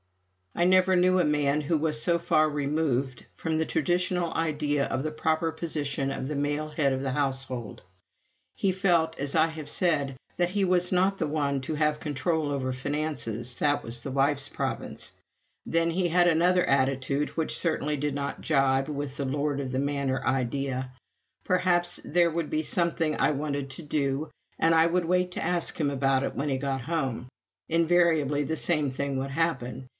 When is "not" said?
10.91-11.17, 18.15-18.41